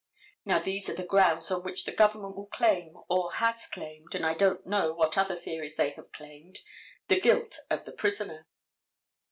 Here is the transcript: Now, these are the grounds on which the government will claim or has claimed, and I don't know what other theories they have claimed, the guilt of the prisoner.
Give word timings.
Now, 0.45 0.57
these 0.57 0.89
are 0.89 0.95
the 0.95 1.03
grounds 1.05 1.51
on 1.51 1.61
which 1.61 1.85
the 1.85 1.91
government 1.91 2.35
will 2.35 2.47
claim 2.47 2.95
or 3.07 3.33
has 3.33 3.67
claimed, 3.67 4.15
and 4.15 4.25
I 4.25 4.33
don't 4.33 4.65
know 4.65 4.93
what 4.95 5.15
other 5.15 5.35
theories 5.35 5.75
they 5.75 5.91
have 5.91 6.11
claimed, 6.11 6.57
the 7.07 7.21
guilt 7.21 7.59
of 7.69 7.85
the 7.85 7.91
prisoner. 7.91 8.47